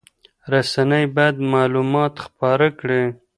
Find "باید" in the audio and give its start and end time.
1.15-1.35